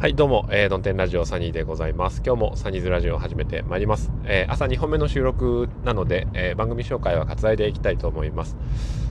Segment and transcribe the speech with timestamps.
[0.00, 2.22] はい、どうも、えー、ドンテンラジオサニーでございます。
[2.24, 4.12] 今日もサニーズラジオを始めてまいります。
[4.26, 8.56] えー、朝2本目の収録なので、えー、番組紹介は割愛でいきたいと思います。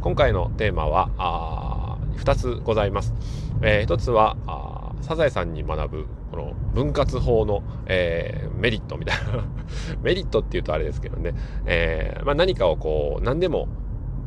[0.00, 3.12] 今回のテーマは、あ2つございます。
[3.60, 9.44] えー、1つは、あサザエさんに学ぶ、この分割法の、えー、メリットみたいな
[10.00, 11.34] メリットっていうとあれですけどね、
[11.66, 13.68] えーまあ、何かをこう、何でも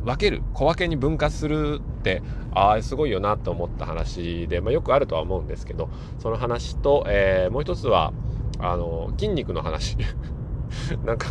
[0.04, 5.88] 分ける小分けに分割するってああすごいよなと思った話で、まあ、よくあるとは思うんですけど
[6.18, 8.12] その話と、えー、もう一つは
[8.58, 9.96] あの筋肉の話。
[11.04, 11.28] なんか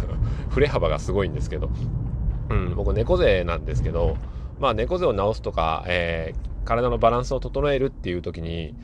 [0.49, 1.69] 振れ幅がすごいんですけど、
[2.49, 4.15] うん、僕猫背なんですけど、
[4.59, 8.75] まあ、猫背を治すとか、えー、体のバランスを整えるっていう時に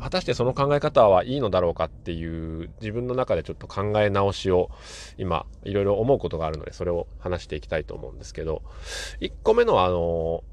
[0.00, 4.70] 果たしてその考え方はいいのだろうかっていう自分の中でちょっと考え直しを
[5.18, 8.62] 今いろいろ思うことがあるのでそれを話していきたいと思うんですけど
[9.20, 10.44] 1個目のあの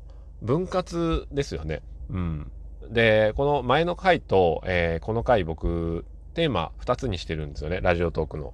[0.42, 1.82] 分割ですよね。
[2.10, 2.52] うん。
[2.90, 6.04] でこの前の回と、えー、この回僕
[6.34, 8.54] テーマ2つにしてるんですよねラジオトークの。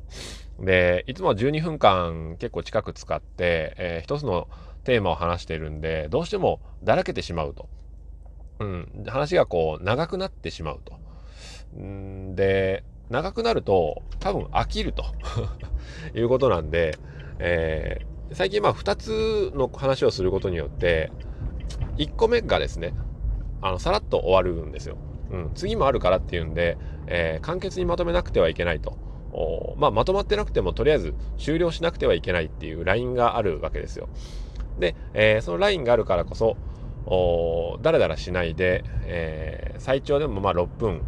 [0.59, 4.47] でいつも12分間結構近く使って、えー、1つの
[4.83, 7.69] テーマを話してるんでどうしてもだらけてしまうと。
[8.59, 10.97] うん、話がこう長くなってしまうと。
[11.79, 15.05] んで長くなると多分飽きると
[16.15, 16.97] いうことなんで、
[17.39, 21.11] えー、最近まあ2つの話をすることによって
[21.97, 22.93] 1個目がですね
[23.61, 24.97] あのさらっと終わるんですよ。
[25.29, 28.97] うん、次もあるからっていうんで、えー、簡潔にまとめなくてはいけないと。
[29.77, 34.09] まあ、まとまってなくてもとりあえず終了しなくてはいけないっていうラインがあるわけですよ。
[34.79, 36.57] で、えー、そのラインがあるからこそ
[37.81, 41.01] だらだらしないで、えー、最長でもまあ6分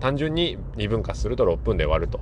[0.00, 2.20] 単純に2分割すると6分で終わると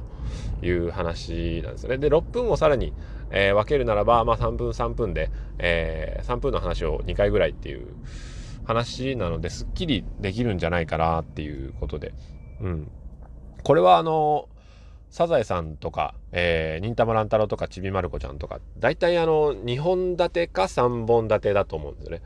[0.62, 1.98] いう話なんですね。
[1.98, 2.92] で6分をさらに、
[3.30, 7.86] えー、分けるならば、まあ、3分3分で、えー、3分の話を2回ぐらいっていう
[8.64, 12.14] 話なのですっきりできるんじゃないかなっていうことで、
[12.60, 12.90] うん、
[13.62, 14.48] これはあの
[15.10, 22.22] サザエさんとか、えー、忍たま乱太郎とかちびまる子ちゃんとか大体あの2本立てか3本立てだと思うんですよね。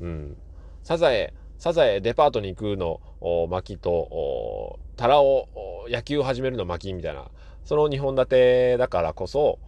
[0.00, 0.36] うん、
[0.82, 3.00] サザエサザエデパートに行くの
[3.48, 5.48] 巻とタラオ
[5.88, 7.30] 野球を始めるの巻みたいな
[7.64, 9.58] その2本立てだからこそ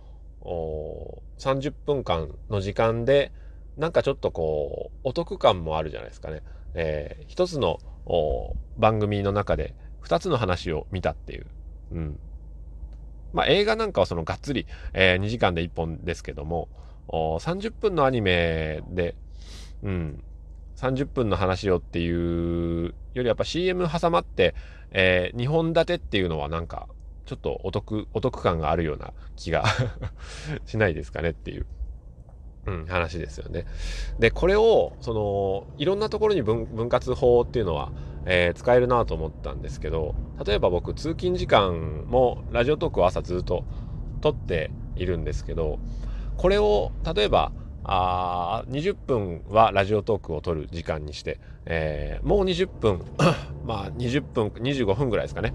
[1.38, 3.32] 30分間の時間で
[3.76, 6.42] なんかちょっとこうお得感もあるじゃないですかね。
[6.74, 7.78] えー、一つの
[8.78, 11.46] 番組の中で2つの話を見たっていう。
[11.92, 12.18] うん。
[13.32, 16.68] まあ映画なんかはそのがっつり、えー、2時間で1本ですけども
[17.08, 19.14] 30分のアニメで
[19.82, 20.22] うん、
[20.76, 24.54] 30分の話をっていうよりやっぱ CM 挟まって、
[24.90, 26.88] えー、2本立てっていうのはなんか
[27.26, 29.64] ちょっとお得、お得感があるような気が
[30.64, 31.66] しないですかねっていう。
[32.66, 33.64] うん、話ですよね。
[34.18, 37.92] で、これを、その、いろんなところに分割法っていうのは、
[38.24, 43.64] えー、使えるなと思ったんですけど、例えば僕、通勤時間もラジオトークを朝ずっと
[44.20, 45.78] 撮っているんですけど、
[46.36, 47.52] これを、例えば、
[47.88, 53.00] あ20分はラジオトークを取る時間にして、えー、もう20分
[53.64, 55.52] まあ20分25分ぐらいですかね。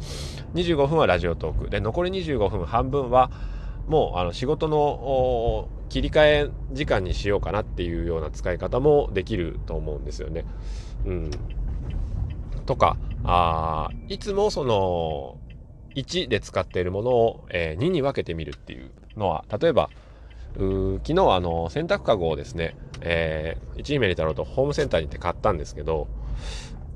[0.53, 1.69] 25分はラジオトーク。
[1.69, 3.31] で残り25分半分は
[3.87, 10.45] もうあの仕事の切り替え時間にしようかなっていうような使い方もできると思うんですよね。
[11.05, 11.31] うん、
[12.65, 15.37] とかあいつもその
[15.95, 19.89] 1で使っているものを、えー、2に分けてみるっていうのは例えば
[20.53, 26.07] 昨日あの洗濯かごをですね、えー、一姫に太郎とホームセンターに行って買ったんですけど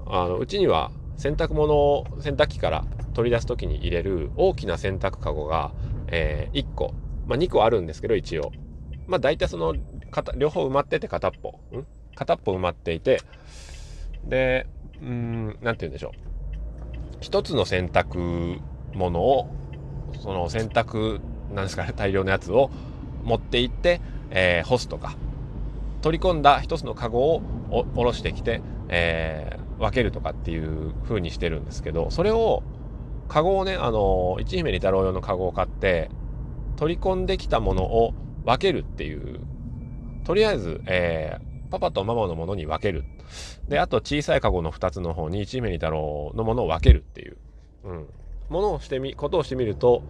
[0.05, 5.71] あのうちには洗濯物を洗濯機から取り出す時に入れる大きな洗濯かごが、
[6.07, 6.93] えー、1個、
[7.25, 8.51] まあ、2個あるんですけど一応。
[9.07, 9.75] まあ大体その
[10.35, 11.49] 両方埋まってて片っぽ。
[11.49, 11.85] ん？
[12.15, 13.21] 片っぽ埋まっていて。
[14.25, 14.67] で
[15.01, 16.11] うん何て言うんでしょう。
[17.21, 18.59] 一つの洗濯
[18.93, 19.47] 物を
[20.21, 21.21] その洗濯
[21.53, 22.69] なんですかね大量のやつを
[23.25, 23.99] 持って行って、
[24.29, 25.15] えー、干すとか
[26.01, 27.41] 取り込んだ一つのカゴを
[27.95, 32.63] 下ろしてきて、えー、分けるとかっていう風にしてるんですけどそれを
[33.27, 36.09] カゴをねあの一姫二太郎用のカゴを買って
[36.75, 38.13] 取り込んできたものを
[38.45, 39.39] 分けるっていう
[40.25, 43.03] とりあえず、えー、パパとママのものに分ける。
[43.67, 47.37] であと小さいカゴの2つの方に一姫二太郎のものを分けるっていう、
[47.83, 48.07] うん、
[48.49, 50.03] ものをしてみことをしてみると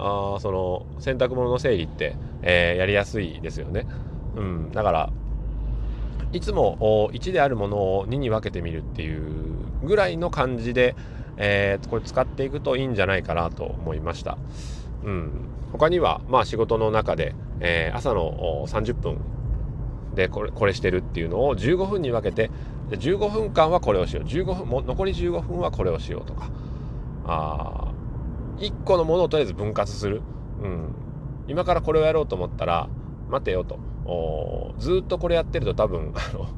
[0.00, 3.86] あその洗濯物の整理って、えー、やりやすいですよね。
[4.36, 5.12] うん、だから
[6.32, 9.22] いつも1であるものを2に分けてみるっていう
[9.82, 10.94] ぐらいの感じで、
[11.36, 14.38] えー、これ使っていくといいんじゃないかなと思いました。
[15.04, 15.30] うん、
[15.72, 19.18] 他には、まあ、仕事の中で、えー、朝の30分
[20.14, 22.50] でこれこれしてるっていうのを15分に分けて
[22.90, 26.50] 15分間はこれをしよう15分も残り15分はこれをしようとか
[27.26, 27.89] あ
[28.60, 30.22] 1個のものをとりあえず分割する、
[30.62, 30.94] うん、
[31.48, 32.88] 今からこれをやろうと思ったら
[33.28, 33.78] 待てよと。
[34.78, 36.48] ずっとこれやってると多分あの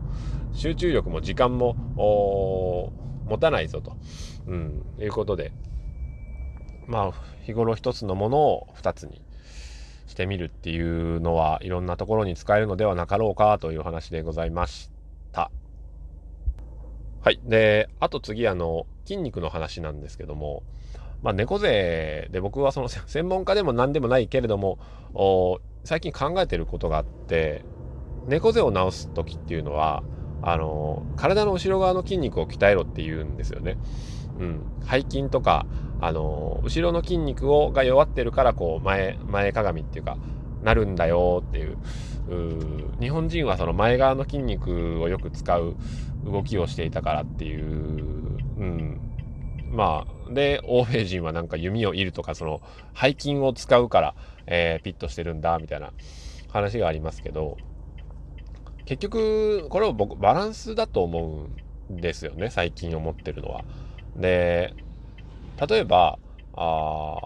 [0.53, 1.75] 集中力も時間も
[3.27, 3.97] 持たないぞと、
[4.47, 5.53] うん、いうことで。
[6.87, 7.13] まあ
[7.43, 9.23] 日頃一つのものを2つに
[10.07, 14.91] してみるっていうのはいろんなところに使えるのではなかろうかという話でございまし
[15.33, 15.51] た。
[17.23, 17.41] はい。
[17.45, 20.65] で、あと次あの筋肉の話なんですけども、
[21.23, 24.79] まあ、猫背で僕はその専門家でも何でもないけれども
[25.85, 27.65] 最近考えてることがあって
[28.27, 30.03] 猫背を治す時っていうのは
[30.43, 33.77] あの体の後ろ側の筋肉を鍛えろって言うんですよね。
[34.39, 35.67] うん、背筋とか
[36.01, 40.17] あの後ろの筋肉をが弱ってるからこう前前かがみっていうか
[40.63, 41.77] なるんだよっていう。
[43.01, 45.75] 日本人はその前側の筋肉をよく使う
[46.25, 47.65] 動きをしていたからっていう、
[48.59, 49.01] うん、
[49.73, 52.61] まあで欧米人はなんか弓を射るとかその
[52.95, 54.15] 背筋を使うから、
[54.47, 55.93] えー、ピッとしてるんだみたいな
[56.51, 57.57] 話がありますけど
[58.85, 61.49] 結局これは僕バランスだと思
[61.91, 63.65] うんですよね最近思ってるのは。
[64.17, 64.75] で
[65.67, 66.19] 例えば
[66.55, 67.19] あ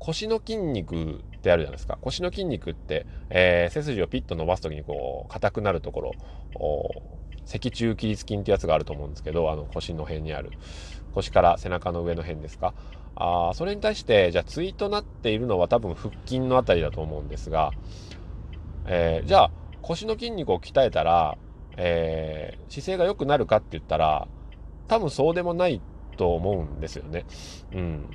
[0.00, 6.12] 腰の筋肉ってあるじゃないですか腰の筋肉って、えー、背筋をピッと伸ばす時にこう硬くなるところ
[7.46, 10.50] 脊柱起立筋ってやつがあると思うんですけどあの腰の辺にある
[11.14, 12.74] 腰から背中の上の辺ですか？
[13.14, 17.72] あそれに対してじゃあ対となっているのは多分腹筋の辺りだと思うんですが、
[18.84, 19.50] えー、じゃあ
[19.80, 21.38] 腰の筋肉を鍛えたら、
[21.78, 24.28] えー、姿勢が良くなるかって言ったら
[24.88, 25.80] 多分そうでもない
[26.18, 27.24] と思うんですよね。
[27.72, 28.10] うん。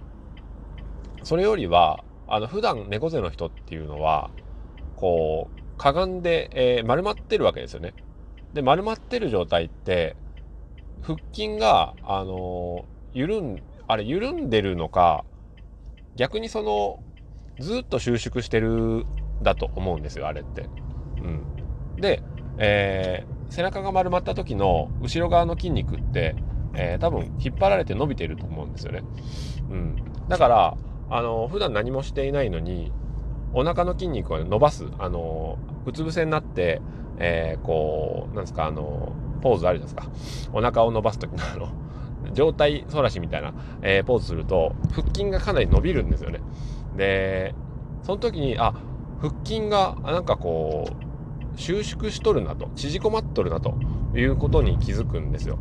[1.24, 4.30] それよりはあの普段猫背の人っていうのは
[4.95, 7.94] こうかがんで、えー、丸まってるわけですよね。
[8.53, 10.15] で丸まってる状態って
[11.01, 15.25] 腹筋があの緩んあれ緩んでるのか
[16.15, 17.03] 逆にその
[17.59, 19.06] ずっと収縮してる
[19.42, 20.69] だと思うんですよあれって。
[21.21, 22.21] うん、で、
[22.57, 26.36] えー、背中が丸まった時の後ろ側の筋肉って、
[26.74, 29.03] えー、多分引っ張られて伸びてると思うんですよね。
[29.69, 29.95] うん、
[30.27, 30.77] だから
[31.09, 32.92] あの普段何もしていないのに
[33.53, 36.81] お腹の筋肉を伸ばすあのうつ伏せになって、
[37.18, 40.50] えー、こうなんですかあのポーズあるじゃないですか。
[40.54, 41.69] お腹を伸ばす時のあの
[42.34, 46.40] 上体反らしみたいな、えー、ポーズすると腹筋がかなり伸びるんですよね。
[46.96, 47.56] で
[48.04, 48.74] その時にあ
[49.22, 53.75] 腹筋がなんかこう収縮しとるなと縮こまっとるなと
[54.16, 55.60] いうことに気づくんですよ。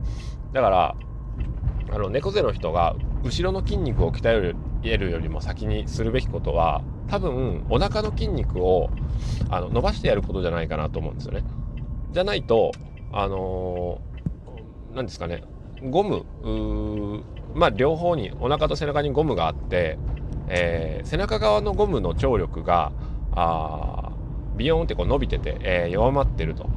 [0.53, 0.97] だから
[1.93, 2.95] あの猫背の人が
[3.25, 8.91] 後ろの筋肉を鍛えるよりも先にするべきことは多分お腹の筋肉を
[9.51, 11.45] あの伸ばしてやることじゃないかなと思うんですよね。
[12.13, 12.73] じゃないと
[13.13, 14.01] あの
[14.95, 15.43] 何ですかね
[15.83, 17.25] ゴム
[17.55, 19.99] まあ両方にお腹と背中にゴムがあって、
[20.49, 22.93] えー、背中側のゴムの張力が
[23.33, 24.13] あ
[24.57, 26.69] ビヨーンってこう伸びてて、えー、弱まってると。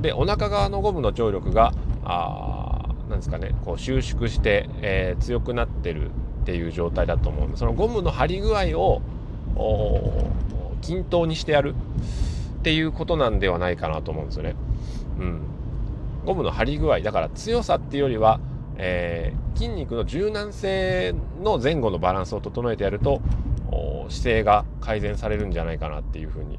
[0.00, 1.72] でお腹側のゴムの張力が
[2.04, 6.10] あなんですかねこう収縮して、えー、強くなってる
[6.44, 9.00] っていう状態だと思うんでそのゴムの張り具合を
[10.82, 11.74] 均等にしてやる
[12.58, 14.54] っていうことなんではないかなと思うんですよね。
[15.18, 15.40] うん、
[16.26, 18.40] ゴムの張り具合だから強さっていうよりは、
[18.76, 23.22] えー、筋肉の柔軟性の前後のバランスを整えてやると
[24.10, 26.58] 姿勢が改善されるんじゃないかなっていうふうに、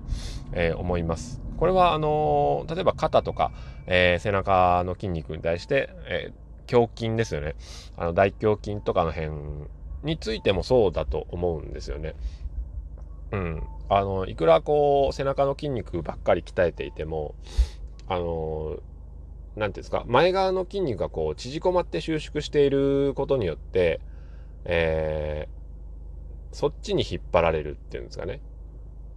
[0.53, 1.41] えー、思います。
[1.57, 3.51] これはあのー、例えば肩とか、
[3.85, 6.33] えー、背中の筋肉に対して、え
[6.71, 7.55] 胸筋ですよね。
[7.97, 9.31] あの大胸筋とかの辺
[10.03, 12.15] についてもそうだと思うんですよね。
[13.31, 17.35] うん、あのいくらこう背中の筋肉ばっかり鍛えていても
[18.07, 18.81] あの何て
[19.55, 23.99] 言うんですか前側の筋肉がこう縮こまって収縮していることによって、
[24.65, 28.41] えー、そっちに引っ張られるっていうんですかね。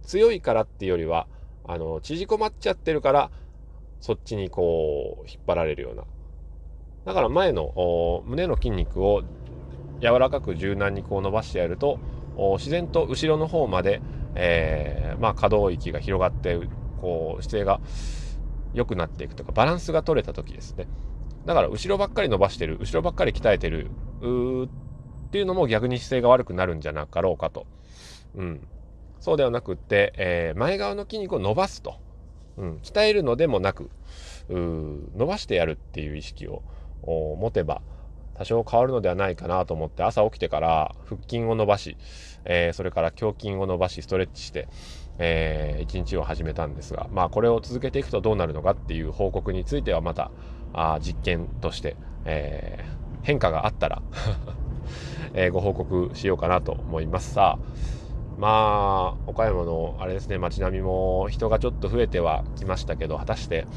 [0.03, 1.27] 強いからっていうよりは
[1.65, 3.31] あの縮こまっちゃってるから
[4.01, 6.03] そっちにこう引っ張られるような
[7.09, 9.23] だから前の胸の筋肉を
[9.99, 11.97] 柔らかく柔軟にこう伸ばしてやると
[12.59, 13.99] 自然と後ろの方まで、
[14.35, 16.59] えー、まあ、可動域が広がって
[17.01, 17.81] こう姿勢が
[18.75, 20.85] 良くなっていくとかバランスが取れた時ですね。
[21.47, 27.65] だから後ろばっかり伸ばしてる後ろばっかり鍛えてるっていうのも逆に姿勢が悪くなるんじゃなかろうかと、
[28.35, 28.67] うん、
[29.19, 31.95] そうではなくって、えー、前側の筋肉を伸ばすと、
[32.57, 33.89] うん、鍛えるのでもなく
[34.47, 36.61] 伸ばしてやるっていう意識を
[37.05, 37.81] 持てば
[38.39, 41.97] 多少変わるのではないかなと思って朝起きてから腹筋を伸ばし、
[42.45, 44.69] えー、それから胸筋を伸ばしストレッチして、
[45.17, 50.31] えー、一日を始めたんですがまあこれを続けていくとどうなるのかっていう報告についてはまた
[50.71, 54.01] あ実験として、えー、変化があったら
[55.33, 57.33] え、ご報告しようかなと思います。
[57.33, 57.99] さあ
[58.39, 63.67] まあ岡山のあれですね街並みも人がちょっと増えてはきましたけど果たして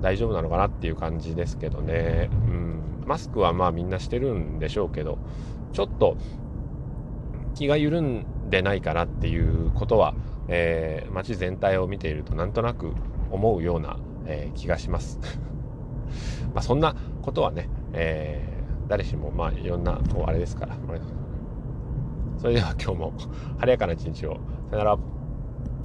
[0.00, 2.28] 大丈夫なのかなっていう感じですけどね。
[2.48, 2.66] うん。
[3.06, 5.18] マスクはまあみんなしてるんでしょうけど
[5.72, 6.16] ちょっと
[7.54, 10.14] 気が緩んでないかなっていうことは、
[10.48, 12.92] えー、街全体を見ているとなんとなく
[13.30, 15.18] 思うような、えー、気がします。
[16.52, 20.76] まあそんなことはね、えー、誰しもまあいろんなこうあれですから。
[22.38, 23.12] それでは今日も
[23.58, 24.38] 晴れやかな一日を。
[24.70, 25.15] さよなら。